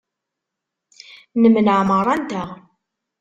[1.41, 2.47] Nemneɛ merra-nteɣ.